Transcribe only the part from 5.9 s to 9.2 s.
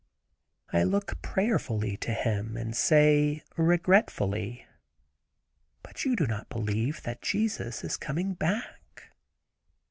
you don't believe Jesus is coming back."